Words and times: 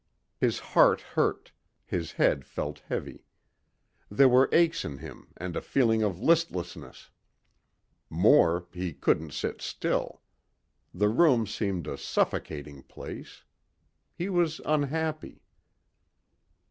His 0.39 0.57
heart 0.73 0.99
hurt, 1.01 1.51
his 1.85 2.13
head 2.13 2.43
felt 2.43 2.79
heavy. 2.89 3.27
There 4.09 4.27
were 4.27 4.49
aches 4.51 4.83
in 4.83 4.97
him 4.97 5.27
and 5.37 5.55
a 5.55 5.61
feeling 5.61 6.01
of 6.01 6.19
listlessness. 6.19 7.11
More, 8.09 8.65
he 8.73 8.93
couldn't 8.95 9.29
sit 9.31 9.61
still. 9.61 10.23
The 10.91 11.09
room 11.09 11.45
seemed 11.45 11.85
a 11.85 11.99
suffocating 11.99 12.81
place. 12.81 13.43
He 14.15 14.27
was 14.27 14.59
unhappy. 14.65 15.43